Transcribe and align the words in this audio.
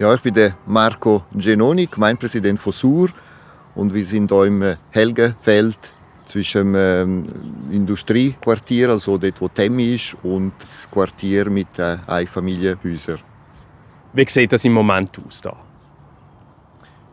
Ja, 0.00 0.14
ich 0.14 0.20
bin 0.20 0.32
der 0.32 0.54
Marco 0.64 1.24
Genoni, 1.34 1.86
Gemeindepräsident 1.86 2.60
von 2.60 2.72
Sur 2.72 3.08
und 3.74 3.92
wir 3.92 4.04
sind 4.04 4.30
hier 4.30 4.44
im 4.44 4.76
Helgenfeld 4.90 5.76
zwischen 6.24 6.72
dem 6.72 7.24
ähm, 7.24 7.24
Industriequartier, 7.72 8.90
also 8.90 9.18
dort, 9.18 9.40
wo 9.40 9.48
Temmi 9.48 9.96
ist, 9.96 10.16
und 10.22 10.52
das 10.60 10.88
Quartier 10.88 11.50
mit 11.50 11.76
den 11.76 11.98
Einfamilienhäusern. 12.06 13.18
Wie 14.12 14.24
sieht 14.28 14.52
das 14.52 14.64
im 14.64 14.74
Moment 14.74 15.18
aus 15.26 15.40
da? 15.40 15.56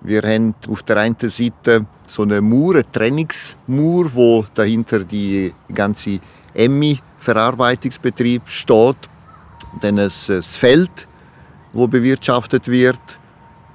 Wir 0.02 0.22
haben 0.22 0.54
auf 0.70 0.84
der 0.84 0.98
einen 0.98 1.18
Seite 1.20 1.88
so 2.06 2.22
eine 2.22 2.40
Mauer, 2.40 2.76
eine 2.76 2.92
Trennungsmauer, 2.92 4.14
wo 4.14 4.46
dahinter 4.54 5.00
die 5.00 5.52
ganze 5.74 6.20
Emmi-Verarbeitungsbetrieb 6.54 8.48
steht. 8.48 9.10
Dann 9.82 9.98
ein, 9.98 10.12
ein 10.30 10.44
Feld, 10.44 11.08
wo 11.76 11.88
bewirtschaftet 11.88 12.68
wird 12.68 13.20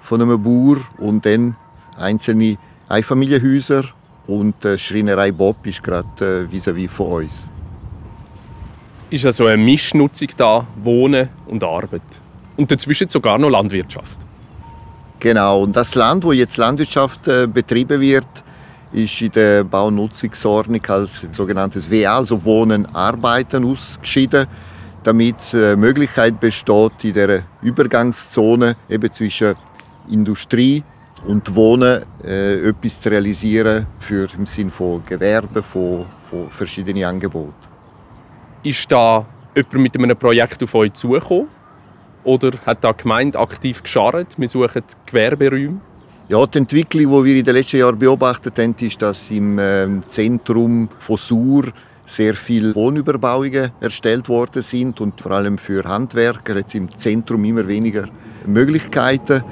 von 0.03 0.21
einem 0.23 0.43
Bauer 0.43 0.79
und 0.99 1.25
dann 1.25 1.55
einzelne 1.97 2.57
Einfamilienhäuser 2.89 3.85
und 4.27 4.55
die 4.65 4.79
Schreinerei 4.79 5.31
Bob 5.31 5.65
ist 5.67 5.83
gerade 5.83 6.49
äh, 6.51 6.53
vis-à-vis 6.53 6.91
von 6.91 7.25
uns. 7.25 7.49
Ist 9.11 9.27
also 9.27 9.47
eine 9.47 9.63
Mischnutzung 9.63 10.29
da, 10.37 10.67
Wohnen 10.83 11.29
und 11.47 11.63
Arbeit? 11.63 12.03
Und 12.57 12.71
dazwischen 12.71 13.09
sogar 13.09 13.39
noch 13.39 13.51
Landwirtschaft? 13.51 14.17
Genau, 15.19 15.63
und 15.63 15.77
das 15.77 15.95
Land, 15.95 16.25
wo 16.25 16.33
jetzt 16.33 16.57
Landwirtschaft 16.57 17.29
äh, 17.29 17.47
betrieben 17.47 18.01
wird, 18.01 18.27
ist 18.93 19.21
in 19.21 19.33
der 19.33 19.65
Baunutzungsordnung 19.65 20.85
als 20.89 21.27
sogenanntes 21.33 21.91
WA, 21.91 22.17
also 22.17 22.43
Wohnen, 22.45 22.87
Arbeiten, 22.95 23.65
ausgeschieden, 23.65 24.47
damit 25.03 25.55
äh, 25.55 25.77
Möglichkeit 25.77 26.41
besteht, 26.41 26.93
in 27.03 27.15
der 27.15 27.43
Übergangszone 27.63 28.77
eben 28.89 29.13
zwischen 29.13 29.55
Industrie 30.09 30.83
und 31.27 31.55
Wohnen 31.55 32.05
äh, 32.25 32.69
etwas 32.69 33.01
zu 33.01 33.11
realisieren 33.11 33.87
für 33.99 34.29
im 34.37 34.47
Sinne 34.47 34.71
von 34.71 35.03
Gewerbe, 35.05 35.63
von, 35.63 36.07
von 36.29 36.51
verschiedenen 36.51 37.05
Angeboten. 37.05 37.55
Ist 38.63 38.91
da 38.91 39.27
jemand 39.55 39.75
mit 39.75 39.97
einem 39.97 40.17
Projekt 40.17 40.63
auf 40.63 40.75
euch 40.75 40.93
zugekommen? 40.95 41.49
Oder 42.25 42.53
hat 42.67 42.85
da 42.85 42.93
die 42.93 43.03
Gemeinde 43.03 43.39
aktiv 43.39 43.83
gescharrt? 43.83 44.35
Wir 44.37 44.49
suchen 44.49 44.83
Gewerberäume. 45.07 45.81
Ja, 46.29 46.47
die 46.47 46.59
Entwicklung, 46.59 47.25
die 47.25 47.31
wir 47.31 47.37
in 47.39 47.45
den 47.45 47.55
letzten 47.55 47.79
Jahren 47.79 47.99
beobachtet 47.99 48.59
haben, 48.59 48.75
ist, 48.79 49.01
dass 49.03 49.31
im 49.31 49.59
ähm, 49.59 50.03
Zentrum 50.07 50.89
von 50.99 51.17
Sur 51.17 51.65
sehr 52.15 52.35
viele 52.35 52.75
Wohnüberbauungen 52.75 53.71
erstellt 53.81 54.29
worden 54.29 54.63
sind 54.63 55.01
und 55.01 55.21
vor 55.21 55.33
allem 55.33 55.59
für 55.59 55.85
Handwerker 55.85 56.57
jetzt 56.57 56.75
im 56.75 56.89
Zentrum 56.99 57.45
immer 57.45 57.67
weniger 57.69 58.09
Möglichkeiten. 58.47 59.45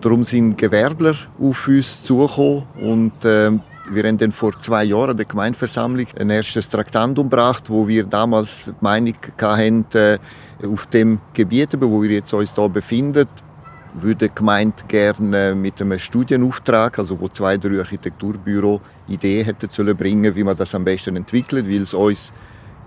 Darum 0.00 0.22
sind 0.24 0.56
Gewerbler 0.56 1.16
auf 1.40 1.66
uns 1.66 2.02
zugekommen 2.04 2.64
und 2.80 3.24
äh, 3.24 3.50
wir 3.90 4.04
haben 4.04 4.18
dann 4.18 4.32
vor 4.32 4.58
zwei 4.60 4.84
Jahren 4.84 5.16
der 5.16 5.26
Gemeindeversammlung 5.26 6.06
ein 6.18 6.30
erstes 6.30 6.68
Traktandum 6.68 7.28
gebracht, 7.28 7.64
wo 7.68 7.86
wir 7.86 8.04
damals 8.04 8.66
die 8.66 8.72
Meinung 8.80 9.14
hatten, 9.40 9.84
äh, 9.94 10.18
auf 10.64 10.86
dem 10.86 11.20
Gebiet, 11.34 11.70
wo 11.80 12.02
wir 12.02 12.10
jetzt 12.10 12.32
uns 12.32 12.54
hier 12.54 12.68
befinden, 12.68 13.26
würde 14.00 14.28
die 14.28 14.34
Gemeinde 14.34 14.76
gerne 14.88 15.54
mit 15.54 15.80
einem 15.80 15.98
Studienauftrag, 15.98 16.98
also 16.98 17.18
wo 17.18 17.28
zwei, 17.28 17.56
drei 17.56 17.78
Architekturbüro 17.78 18.80
Ideen 19.08 19.44
hätten 19.44 19.68
sollen 19.70 19.96
bringen, 19.96 20.34
wie 20.34 20.44
man 20.44 20.56
das 20.56 20.74
am 20.74 20.84
besten 20.84 21.16
entwickelt, 21.16 21.66
weil 21.66 21.82
es 21.82 21.94
uns 21.94 22.32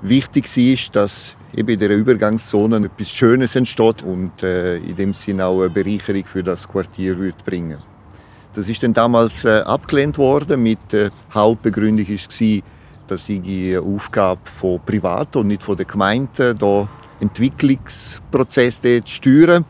wichtig 0.02 0.56
ist, 0.58 0.96
dass 0.96 1.36
eben 1.56 1.70
in 1.70 1.80
der 1.80 1.96
Übergangszone 1.96 2.86
etwas 2.86 3.10
Schönes 3.10 3.56
entsteht 3.56 4.04
und 4.04 4.44
äh, 4.44 4.78
in 4.78 4.96
dem 4.96 5.14
Sinne 5.14 5.46
auch 5.46 5.62
eine 5.62 5.70
Bereicherung 5.70 6.24
für 6.26 6.44
das 6.44 6.68
Quartier 6.68 7.18
wird 7.20 7.44
bringen. 7.46 7.80
Das 8.54 8.68
ist 8.68 8.84
dann 8.84 8.94
damals 8.94 9.46
äh, 9.46 9.60
abgelehnt 9.60 10.18
worden 10.18 10.62
mit 10.64 10.80
der 10.92 11.12
Hauptbegründung 11.34 12.08
war, 12.08 12.62
dass 13.08 13.26
die 13.26 13.78
Aufgabe 13.78 14.42
von 14.60 14.80
Privaten 14.86 15.40
und 15.40 15.48
nicht 15.48 15.64
von 15.64 15.78
der 15.78 15.86
Gemeinde 15.86 16.56
da 16.56 16.88
Entwicklungsprozess 17.20 18.82
zu 18.82 19.02
steuern. 19.06 19.66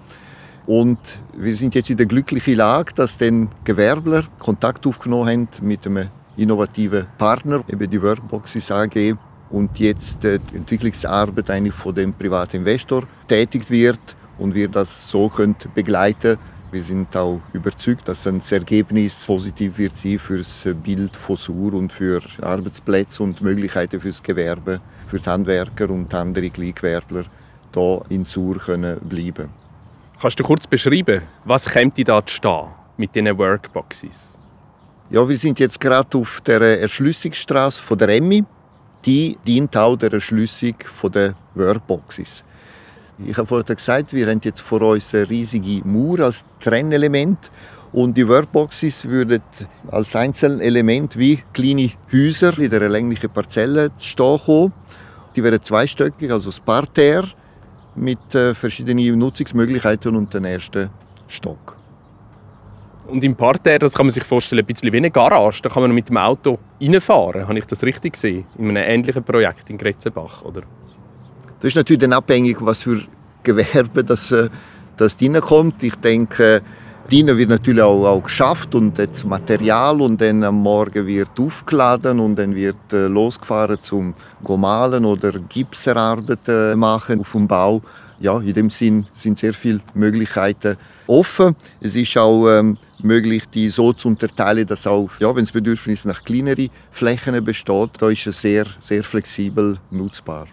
Und 0.70 1.00
wir 1.36 1.56
sind 1.56 1.74
jetzt 1.74 1.90
in 1.90 1.98
der 1.98 2.06
glücklichen 2.06 2.58
Lage, 2.58 2.94
dass 2.94 3.18
dann 3.18 3.50
Gewerbler 3.64 4.26
Kontakt 4.38 4.86
aufgenommen 4.86 5.28
haben 5.28 5.48
mit 5.62 5.88
einem 5.88 6.10
innovativen 6.38 7.08
Partner, 7.18 7.64
eben 7.68 7.90
die 7.90 8.00
Workboxes 8.00 8.70
AG, 8.70 9.16
und 9.50 9.80
jetzt 9.80 10.22
die 10.22 10.40
Entwicklungsarbeit 10.54 11.50
eigentlich 11.50 11.74
von 11.74 11.96
dem 11.96 12.14
privaten 12.14 12.58
Investor 12.58 13.08
tätigt 13.28 13.72
wird 13.72 14.16
und 14.38 14.54
wir 14.54 14.68
das 14.68 15.10
so 15.10 15.28
können 15.28 15.56
begleiten. 15.74 16.38
Wir 16.72 16.84
sind 16.84 17.18
auch 17.18 17.42
überzeugt, 17.52 18.08
dass 18.08 18.22
das 18.22 18.52
Ergebnis 18.52 19.26
positiv 19.26 19.76
wird 19.80 19.98
sein 19.98 20.20
für 20.20 20.38
das 20.38 20.68
Bild 20.84 21.16
von 21.16 21.36
Sur 21.36 21.74
und 21.74 21.92
für 21.92 22.22
Arbeitsplätze 22.44 23.24
und 23.24 23.42
Möglichkeiten 23.42 24.00
für 24.00 24.10
das 24.10 24.22
Gewerbe, 24.22 24.82
für 25.08 25.18
die 25.18 25.26
Handwerker 25.28 25.90
und 25.90 26.14
andere 26.14 26.52
Kleingewerbler 26.52 27.26
hier 27.74 28.02
in 28.10 28.24
Sur 28.24 28.60
können 28.60 29.00
bleiben 29.00 29.50
Kannst 30.22 30.38
du 30.38 30.44
kurz 30.44 30.68
beschreiben, 30.68 31.22
was 31.46 31.66
kommt 31.66 31.98
da 32.06 32.26
zu 32.26 32.36
stehen 32.36 32.68
mit 32.98 33.16
diesen 33.16 33.38
Workboxes? 33.38 34.36
Ja, 35.10 35.28
wir 35.28 35.38
sind 35.38 35.62
jetzt 35.62 35.80
gerade 35.80 36.18
auf 36.18 36.42
der 36.42 36.60
Erschließungsstraße 36.82 37.82
von 37.82 37.98
der 37.98 38.10
Emmi. 38.10 38.44
Die 39.06 39.38
dient 39.48 39.78
auch 39.78 39.96
der 39.96 40.12
Erschließung 40.12 40.76
der 41.14 41.36
Workboxes. 41.56 42.44
Ich 43.26 43.38
habe 43.38 43.48
vorhin 43.48 43.74
gesagt, 43.74 44.12
wir 44.12 44.28
haben 44.28 44.42
jetzt 44.44 44.60
vor 44.60 44.82
uns 44.82 45.16
eine 45.16 45.30
riesige 45.30 45.88
Mauer 45.88 46.20
als 46.20 46.44
Trennelement 46.60 47.50
und 47.94 48.18
die 48.18 48.28
Workboxes 48.28 49.08
würden 49.08 49.42
als 49.90 50.18
Einzelelement 50.18 51.18
wie 51.18 51.42
kleine 51.54 51.92
Häuser 52.12 52.60
in 52.60 52.70
der 52.70 52.90
länglichen 52.90 53.30
Parzelle 53.30 53.90
stehen 53.98 54.38
kommen. 54.38 54.74
Die 55.34 55.42
wären 55.42 55.64
zweistöckig, 55.64 56.30
also 56.30 56.50
das 56.50 56.60
Parterre 56.60 57.39
mit 57.96 58.36
äh, 58.36 58.56
verschiedenen 58.56 59.18
Nutzungsmöglichkeiten 59.18 60.16
und 60.16 60.34
den 60.34 60.46
ersten 60.46 60.90
Stock. 61.28 61.76
Und 63.08 63.24
im 63.24 63.36
Parterre, 63.36 63.80
das 63.80 63.94
kann 63.94 64.06
man 64.06 64.14
sich 64.14 64.24
vorstellen, 64.24 64.62
ein 64.62 64.66
bisschen 64.66 64.92
wie 64.94 64.98
eine 64.98 65.10
Garage. 65.10 65.62
Da 65.64 65.70
kann 65.70 65.82
man 65.82 65.92
mit 65.92 66.10
dem 66.10 66.18
Auto 66.18 66.60
reinfahren. 66.80 67.48
Habe 67.48 67.58
ich 67.58 67.66
das 67.66 67.84
richtig 67.84 68.14
gesehen? 68.14 68.46
In 68.58 68.70
einem 68.70 68.88
ähnlichen 68.88 69.24
Projekt 69.24 69.70
in 69.70 69.78
Gretzenbach, 69.78 70.44
oder? 70.44 70.62
Das 71.60 71.70
ist 71.70 71.76
natürlich 71.76 72.02
dann 72.02 72.14
abhängig, 72.14 72.58
was 72.62 72.84
für 72.84 73.04
Gewerbe 73.44 74.04
das, 74.04 74.32
äh, 74.32 74.50
das 74.98 75.18
reinkommt. 75.20 75.82
Ich 75.82 75.96
denke, 75.96 76.62
Dienen 77.12 77.38
wird 77.40 77.50
natürlich 77.50 77.82
auch, 77.82 78.06
auch 78.06 78.24
geschafft 78.24 78.76
und 78.76 79.00
das 79.00 79.24
Material 79.26 80.00
und 80.00 80.22
dann 80.22 80.44
am 80.44 80.62
Morgen 80.62 81.08
wird 81.08 81.40
aufgeladen 81.40 82.20
und 82.20 82.36
dann 82.36 82.54
wird 82.54 82.94
äh, 82.94 83.08
losgefahren 83.08 83.80
zum 83.82 84.14
malen 84.48 85.06
oder 85.06 85.32
Gipserarbeiten 85.32 86.78
machen 86.78 87.22
auf 87.22 87.32
dem 87.32 87.48
Bau. 87.48 87.82
Ja, 88.20 88.40
in 88.40 88.54
dem 88.54 88.70
Sinn 88.70 89.08
sind 89.16 89.40
sehr 89.40 89.54
viele 89.54 89.80
Möglichkeiten 89.96 90.78
offen. 91.08 91.56
Es 91.82 91.96
ist 91.96 92.16
auch 92.16 92.48
ähm, 92.48 92.78
möglich, 93.02 93.44
die 93.52 93.70
so 93.70 93.92
zu 93.92 94.08
unterteilen, 94.08 94.68
dass 94.68 94.86
auch, 94.86 95.10
ja, 95.20 95.36
wenn 95.36 95.46
das 95.46 95.52
Bedürfnis 95.52 96.06
nach 96.06 96.24
kleineren 96.24 96.70
Flächen 96.92 97.44
besteht, 97.44 97.90
da 97.98 98.10
ist 98.10 98.28
es 98.28 98.40
sehr, 98.40 98.68
sehr 98.80 99.04
flexibel 99.04 99.80
nutzbar. 99.90 100.48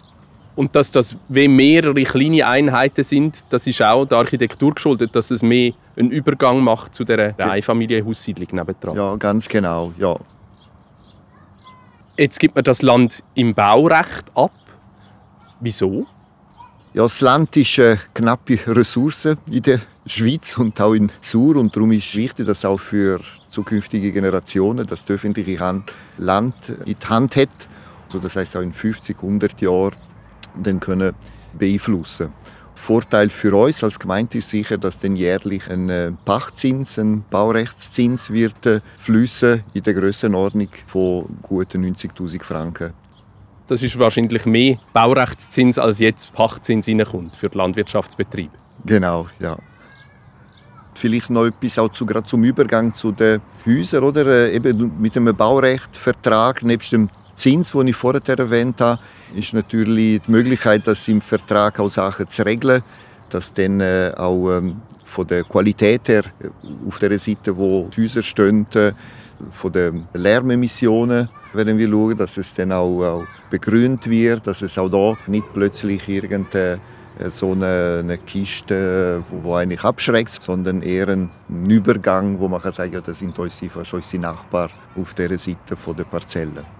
Und 0.57 0.75
dass 0.75 0.89
das 0.89 1.15
wie 1.29 1.47
mehrere 1.47 2.03
kleine 2.03 2.47
Einheiten 2.47 3.03
sind, 3.03 3.43
das 3.51 3.67
ist 3.67 3.79
auch 3.79 4.05
der 4.05 4.17
Architektur 4.17 4.73
geschuldet, 4.73 5.15
dass 5.15 5.29
es 5.29 5.43
mehr 5.43 5.73
einen 5.95 6.09
Übergang 6.09 6.61
macht 6.61 6.95
zu 6.95 7.03
der 7.03 7.35
Einfamilienhaussiedlung 7.37 8.47
nebendran. 8.51 8.97
Ja, 8.97 9.15
ganz 9.17 9.47
genau, 9.47 9.93
ja. 9.99 10.17
Jetzt 12.17 12.39
gibt 12.39 12.55
man 12.55 12.63
das 12.63 12.81
Land 12.81 13.23
im 13.35 13.53
Baurecht 13.53 14.31
ab. 14.33 14.51
Wieso? 15.59 16.07
Ja, 16.95 17.03
das 17.03 17.21
Land 17.21 17.55
ist 17.55 17.77
eine 17.77 17.99
knappe 18.15 18.57
Ressource 18.65 19.25
in 19.25 19.61
der 19.61 19.81
Schweiz 20.07 20.57
und 20.57 20.81
auch 20.81 20.93
in 20.93 21.11
Sur 21.21 21.57
und 21.57 21.75
darum 21.75 21.91
ist 21.91 22.07
es 22.07 22.15
wichtig, 22.15 22.47
dass 22.47 22.65
auch 22.65 22.79
für 22.79 23.19
zukünftige 23.51 24.11
Generationen 24.11 24.87
das 24.87 25.07
öffentliche 25.07 25.59
Hand 25.59 25.93
Land 26.17 26.55
in 26.83 26.95
die 26.99 27.07
Hand 27.07 27.35
hat. 27.35 27.49
Also 28.07 28.17
das 28.17 28.35
heißt 28.35 28.57
auch 28.57 28.61
in 28.61 28.73
50, 28.73 29.17
100 29.17 29.61
Jahren 29.61 29.93
dann 30.63 30.79
können 30.79 31.13
beeinflussen. 31.57 32.31
Vorteil 32.87 33.29
für 33.29 33.53
uns 33.53 33.83
als 33.83 33.99
Gemeinde 33.99 34.37
ist 34.37 34.49
sicher, 34.49 34.77
dass 34.77 34.97
dann 34.99 35.17
jährlich 35.17 35.69
ein 35.69 35.89
äh, 35.89 36.11
Pachtzins, 36.23 36.97
ein 36.97 37.25
Baurechtszins 37.29 38.31
wird 38.31 38.65
äh, 38.65 38.79
fließen 38.99 39.63
in 39.73 39.83
der 39.83 39.93
Grössenordnung 39.93 40.69
von 40.87 41.25
guten 41.41 41.83
90.000 41.83 42.41
Franken. 42.43 42.93
Das 43.67 43.83
ist 43.83 43.99
wahrscheinlich 43.99 44.45
mehr 44.45 44.79
Baurechtszins, 44.93 45.77
als 45.77 45.99
jetzt 45.99 46.31
Pachtzins 46.31 46.87
reinkommt 46.87 47.35
für 47.35 47.49
die 47.49 47.57
Landwirtschaftsbetriebe. 47.57 48.55
Genau, 48.85 49.27
ja. 49.39 49.57
Vielleicht 50.93 51.29
noch 51.29 51.45
etwas 51.45 51.77
auch 51.77 51.89
zu, 51.89 52.05
gerade 52.05 52.25
zum 52.25 52.43
Übergang 52.45 52.93
zu 52.93 53.11
den 53.11 53.41
Häusern, 53.65 54.03
oder? 54.05 54.25
Äh, 54.25 54.55
eben 54.55 54.93
mit 54.97 55.17
einem 55.17 55.35
Baurechtvertrag 55.35 56.63
nebst 56.63 56.93
dem 56.93 57.09
Zins, 57.37 57.71
den 57.71 57.87
ich 57.87 57.95
vorher 57.95 58.21
erwähnt 58.27 58.81
habe, 58.81 58.99
ist 59.35 59.53
natürlich 59.53 60.21
die 60.21 60.31
Möglichkeit, 60.31 60.85
dass 60.85 61.07
im 61.07 61.21
Vertrag 61.21 61.79
auch 61.79 61.89
Sachen 61.89 62.27
zu 62.27 62.45
regeln 62.45 62.83
dass 63.29 63.53
dann 63.53 63.81
äh, 63.81 64.11
auch 64.15 64.57
ähm, 64.57 64.81
von 65.05 65.27
der 65.27 65.43
Qualität 65.43 66.07
her 66.07 66.23
äh, 66.39 66.47
auf 66.87 66.99
der 66.99 67.17
Seite, 67.19 67.55
wo 67.55 67.89
die 67.95 68.03
Häuser 68.03 68.23
stehen, 68.23 68.65
äh, 68.73 68.93
von 69.51 69.71
den 69.71 70.07
Lärmemissionen 70.13 71.29
werden 71.53 71.77
wir 71.77 71.89
schauen, 71.89 72.17
dass 72.17 72.37
es 72.37 72.53
dann 72.53 72.71
auch, 72.71 73.03
auch 73.03 73.25
begrünt 73.49 74.09
wird, 74.09 74.45
dass 74.47 74.61
es 74.61 74.77
auch 74.77 74.89
da 74.89 75.17
nicht 75.27 75.45
plötzlich 75.53 76.07
irgendeine 76.07 76.79
so 77.29 77.53
eine, 77.53 78.01
eine 78.03 78.19
Kiste, 78.19 79.23
wo, 79.31 79.55
eigentlich 79.55 79.83
abschreckt, 79.83 80.43
sondern 80.43 80.83
eher 80.83 81.07
ein 81.07 81.31
Übergang, 81.67 82.39
wo 82.39 82.47
man 82.47 82.61
kann 82.61 82.73
sagen, 82.73 82.93
ja, 82.93 83.01
das 83.01 83.17
sind 83.17 83.39
unsere, 83.39 83.71
unsere 83.91 84.21
Nachbarn 84.21 84.69
auf 84.95 85.15
dieser 85.15 85.39
Seite 85.39 85.75
der 85.97 86.03
Parzelle. 86.03 86.76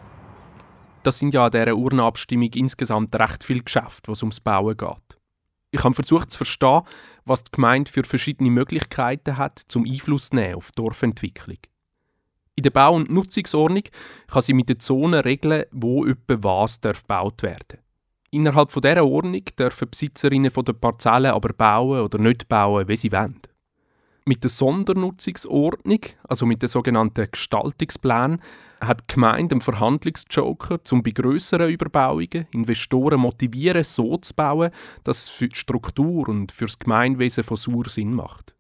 Das 1.03 1.19
sind 1.19 1.33
ja 1.33 1.45
an 1.45 1.51
dieser 1.51 1.75
Urnenabstimmung 1.75 2.51
insgesamt 2.53 3.15
recht 3.15 3.43
viele 3.43 3.63
Geschäfte, 3.63 4.11
was 4.11 4.23
ums 4.23 4.39
Bauen 4.39 4.75
geht. 4.75 5.17
Ich 5.71 5.83
habe 5.83 5.93
versucht 5.93 6.31
zu 6.31 6.37
verstehen, 6.37 6.81
was 7.25 7.43
die 7.43 7.51
Gemeinde 7.51 7.91
für 7.91 8.03
verschiedene 8.03 8.49
Möglichkeiten 8.49 9.37
hat, 9.37 9.59
zum 9.67 9.85
Einfluss 9.85 10.29
zu 10.29 10.35
nehmen 10.35 10.55
auf 10.55 10.71
die 10.71 10.81
Dorfentwicklung. 10.81 11.57
In 12.55 12.63
der 12.63 12.71
Bau- 12.71 12.95
und 12.95 13.11
Nutzungsordnung 13.11 13.83
kann 14.27 14.41
sie 14.41 14.53
mit 14.53 14.69
den 14.69 14.79
Zonen 14.79 15.19
regeln, 15.19 15.65
wo 15.71 16.05
etwa 16.05 16.37
was 16.41 16.81
gebaut 16.81 17.43
werden 17.43 17.63
darf. 17.67 17.79
Innerhalb 18.31 18.73
dieser 18.73 19.05
Ordnung 19.05 19.43
dürfen 19.57 19.89
Besitzerinnen 19.89 20.51
der 20.51 20.73
Parzellen 20.73 21.31
aber 21.31 21.53
bauen 21.53 22.01
oder 22.01 22.17
nicht 22.17 22.49
bauen, 22.49 22.87
wie 22.87 22.95
sie 22.95 23.11
wollen. 23.11 23.39
Mit 24.27 24.43
der 24.43 24.49
Sondernutzungsordnung, 24.49 26.01
also 26.27 26.45
mit 26.45 26.61
den 26.61 26.67
sogenannten 26.67 27.31
Gestaltungsplänen, 27.31 28.41
hat 28.81 28.99
die 28.99 29.13
Gemeinde 29.13 29.53
einen 29.53 29.61
Verhandlungsjoker, 29.61 30.79
um 30.91 31.01
bei 31.01 31.11
grösseren 31.11 31.69
Überbauungen 31.69 32.45
Investoren 32.51 33.21
motivieren, 33.21 33.85
so 33.85 34.17
zu 34.17 34.33
bauen, 34.33 34.71
dass 35.05 35.21
es 35.23 35.29
für 35.29 35.47
die 35.47 35.55
Struktur 35.55 36.27
und 36.27 36.51
für 36.51 36.65
das 36.65 36.77
Gemeinwesen 36.77 37.45
von 37.45 37.55
Sur 37.55 37.87
Sinn 37.87 38.13
macht. 38.13 38.53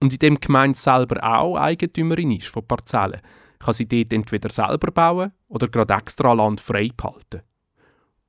Und 0.00 0.14
in 0.14 0.18
dem 0.18 0.40
Gemeinde 0.40 0.78
selber 0.78 1.22
auch 1.22 1.56
Eigentümerin 1.56 2.30
ist 2.30 2.48
von 2.48 2.66
Parzellen, 2.66 3.20
kann 3.58 3.74
sie 3.74 3.86
dort 3.86 4.14
entweder 4.14 4.48
selber 4.48 4.92
bauen 4.92 5.32
oder 5.48 5.68
gerade 5.68 5.92
extra 5.92 6.32
Land 6.32 6.62
frei 6.62 6.88
behalten. 6.96 7.42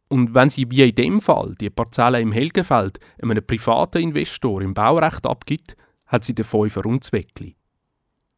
Und 0.10 0.34
wenn 0.34 0.50
sie 0.50 0.70
wie 0.70 0.84
in 0.84 0.96
dem 0.96 1.22
Fall 1.22 1.56
die 1.60 1.70
Parzelle 1.70 2.22
im 2.22 2.32
Helgenfeld 2.32 3.00
einem 3.22 3.46
privaten 3.46 4.02
Investor 4.02 4.62
im 4.62 4.74
Baurecht 4.74 5.26
abgibt, 5.26 5.76
hat 6.06 6.24
sie 6.24 6.34
den 6.34 6.46
Fünfer 6.46 6.86
und 6.86 7.04
Zweckli. 7.04 7.56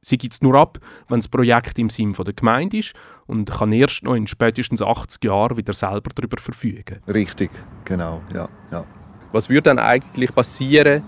Sie 0.01 0.17
gibt 0.17 0.33
es 0.33 0.41
nur 0.41 0.55
ab, 0.55 0.79
wenn 1.09 1.19
das 1.19 1.27
Projekt 1.27 1.77
im 1.77 1.89
Sinn 1.89 2.13
der 2.13 2.33
Gemeinde 2.33 2.77
ist 2.77 2.93
und 3.27 3.51
kann 3.51 3.73
erst 3.73 4.03
noch 4.03 4.15
in 4.15 4.27
spätestens 4.27 4.81
80 4.81 5.25
Jahren 5.25 5.57
wieder 5.57 5.73
selber 5.73 6.09
darüber 6.15 6.41
verfügen. 6.41 7.01
Richtig, 7.07 7.51
genau, 7.83 8.21
ja. 8.33 8.47
ja. 8.71 8.85
Was 9.33 9.49
würde 9.49 9.63
dann 9.63 9.79
eigentlich 9.79 10.33
passieren, 10.33 11.03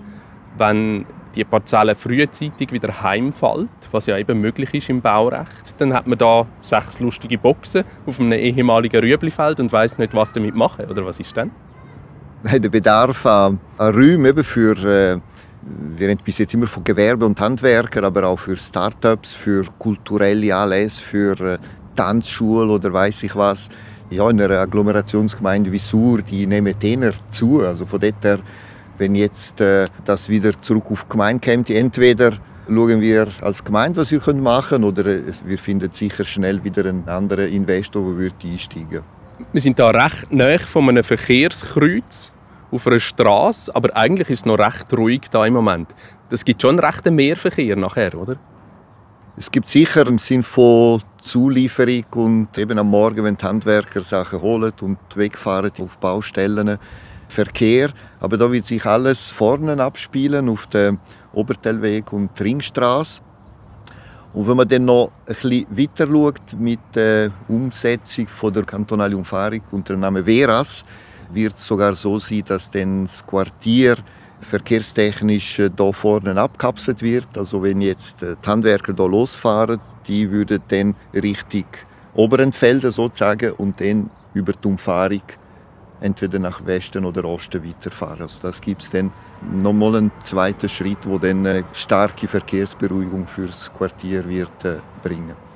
wenn 0.58 1.06
die 1.36 1.44
Parzelle 1.44 1.96
frühzeitig 1.96 2.72
wieder 2.72 3.02
heimfällt, 3.02 3.70
was 3.92 4.06
ja 4.06 4.18
eben 4.18 4.40
möglich 4.42 4.74
ist 4.74 4.90
im 4.90 5.02
Baurecht, 5.02 5.80
dann 5.80 5.94
hat 5.94 6.08
man 6.08 6.18
da 6.18 6.46
sechs 6.62 7.00
lustige 7.00 7.38
Boxen 7.38 7.84
auf 8.06 8.20
einem 8.20 8.34
ehemaligen 8.34 9.02
Rüeblifeld 9.02 9.60
und 9.60 9.72
weiß 9.72 9.98
nicht, 9.98 10.14
was 10.14 10.34
damit 10.34 10.56
machen. 10.56 10.86
Oder 10.90 11.06
was 11.06 11.20
ist 11.20 11.36
dann? 11.36 11.52
Der 12.44 12.70
Bedarf 12.70 13.26
an, 13.26 13.60
Räumen 13.80 14.44
für, 14.44 14.76
äh, 14.78 15.20
wir 15.98 16.08
reden 16.08 16.22
bis 16.24 16.40
jetzt 16.40 16.54
immer 16.54 16.68
von 16.68 16.84
Gewerbe 16.84 17.26
und 17.26 17.40
Handwerker, 17.40 18.04
aber 18.04 18.26
auch 18.26 18.40
für 18.40 18.58
Startups, 18.58 19.34
für 19.34 19.66
kulturelle 19.78 20.56
Anlässe, 20.56 21.04
für 21.04 21.40
äh, 21.40 21.58
Tanzschule 21.96 22.74
oder 22.74 22.92
weiß 22.92 23.24
ich 23.24 23.36
was. 23.36 23.70
Ja, 24.10 24.30
in 24.30 24.42
einer 24.42 24.60
Agglomerationsgemeinde 24.60 25.72
wie 25.72 25.80
Sur, 25.80 26.22
die 26.22 26.46
nehmen 26.46 26.76
eher 26.82 27.14
zu. 27.30 27.62
Also 27.62 27.86
von 27.86 28.00
dort 28.00 28.24
her 28.24 28.40
wenn 29.02 29.16
jetzt 29.16 29.60
äh, 29.60 29.88
das 30.06 30.30
wieder 30.30 30.52
zurück 30.62 30.86
auf 30.92 31.04
die 31.04 31.10
Gemeinde 31.10 31.52
kommt, 31.52 31.72
entweder 31.72 32.34
schauen 32.68 33.02
wir 33.02 33.28
als 33.42 33.64
Gemeinde, 33.64 34.00
was 34.00 34.12
wir 34.12 34.34
machen 34.36 34.70
können, 34.70 34.84
oder 34.84 35.06
äh, 35.08 35.34
wir 35.44 35.58
finden 35.58 35.92
sicher 35.92 36.24
schnell 36.24 36.64
wieder 36.64 36.86
einen 36.86 37.10
anderen 37.10 37.52
Investor, 37.52 38.04
der 38.04 38.18
würde 38.18 38.36
einsteigen 38.44 39.02
Wir 39.52 39.62
sind 39.62 39.80
da 39.80 39.90
recht 39.90 40.32
nahe 40.32 40.60
von 40.60 40.88
einem 40.88 41.04
Verkehrskreuz 41.04 42.32
auf 42.70 42.86
einer 42.86 43.00
Straße, 43.00 43.76
aber 43.76 43.98
eigentlich 43.98 44.30
ist 44.30 44.42
es 44.42 44.46
noch 44.46 44.60
recht 44.60 44.94
ruhig 44.94 45.22
da 45.32 45.48
im 45.48 45.54
Moment. 45.54 45.90
Das 46.30 46.46
gibt 46.46 46.62
schon 46.62 46.78
recht 46.78 47.04
Mehrverkehr 47.10 47.76
nachher, 47.76 48.14
oder? 48.14 48.36
Es 49.36 49.50
gibt 49.50 49.68
sicher 49.68 50.06
im 50.06 50.20
Sinn 50.20 50.44
von 50.44 51.02
Zulieferung 51.22 52.06
und 52.16 52.58
eben 52.60 52.78
am 52.78 52.92
Morgen, 52.92 53.24
wenn 53.24 53.36
die 53.36 53.46
Handwerker 53.46 54.04
Sachen 54.04 54.42
holen 54.42 54.74
und 54.82 55.00
wegfahren 55.16 55.72
auf 55.80 55.98
Baustellen, 55.98 56.78
Verkehr. 57.32 57.90
Aber 58.20 58.38
da 58.38 58.52
wird 58.52 58.68
sich 58.68 58.86
alles 58.86 59.32
vorne 59.32 59.82
abspielen 59.82 60.50
auf 60.50 60.68
dem 60.68 61.00
Obertelweg 61.34 62.12
und 62.14 62.40
Ringstraße. 62.40 63.22
Und 64.34 64.48
wenn 64.48 64.58
man 64.58 64.68
dann 64.68 64.86
noch 64.86 65.12
bisschen 65.26 65.66
weiter 65.70 66.08
schaut 66.08 66.54
mit 66.58 66.80
der 66.96 67.32
Umsetzung 67.50 68.28
der 68.54 68.64
kantonalen 68.64 69.18
Umfahrung 69.18 69.62
unter 69.72 69.94
dem 69.94 70.00
Namen 70.02 70.26
Veras, 70.26 70.86
wird 71.34 71.56
es 71.56 71.68
sogar 71.68 71.96
so 71.96 72.20
sein, 72.20 72.44
dass 72.46 72.70
dann 72.70 73.06
das 73.06 73.26
Quartier 73.26 73.98
verkehrstechnisch 74.42 75.56
hier 75.58 75.72
vorne 75.94 76.40
abkapselt 76.40 77.02
wird. 77.02 77.28
Also 77.38 77.62
wenn 77.62 77.82
jetzt 77.82 78.22
die 78.22 78.48
Handwerker 78.48 78.94
hier 78.96 79.08
losfahren, 79.08 79.80
die 80.08 80.30
würden 80.32 80.62
dann 80.68 80.96
Richtung 81.14 81.66
Oberentfelden 82.16 82.92
sozusagen 82.92 83.52
und 83.54 83.80
dann 83.80 84.10
über 84.34 84.54
die 84.54 84.68
Umfahrung 84.68 85.22
entweder 86.02 86.40
nach 86.40 86.66
Westen 86.66 87.06
oder 87.06 87.24
Osten 87.26 87.64
weiterfahren. 87.64 88.24
Also 88.24 88.40
das 88.42 88.60
gibt 88.60 88.82
es 88.82 88.90
dann 88.90 89.12
nochmal 89.54 89.96
einen 89.96 90.12
zweiten 90.24 90.68
Schritt, 90.68 91.08
wo 91.08 91.18
dann 91.18 91.46
eine 91.46 91.64
starke 91.74 92.28
Verkehrsberuhigung 92.28 93.28
fürs 93.28 93.72
Quartier 93.74 94.28
wird 94.28 94.66
äh, 94.66 94.78
bringen. 95.02 95.51